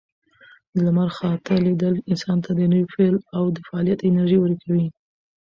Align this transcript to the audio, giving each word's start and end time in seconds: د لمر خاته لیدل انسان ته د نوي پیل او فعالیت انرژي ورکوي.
د 0.73 0.75
لمر 0.85 1.09
خاته 1.17 1.53
لیدل 1.65 1.95
انسان 2.11 2.37
ته 2.45 2.51
د 2.55 2.61
نوي 2.71 2.85
پیل 2.93 3.15
او 3.35 3.43
فعالیت 3.67 3.99
انرژي 4.03 4.37
ورکوي. 4.41 4.85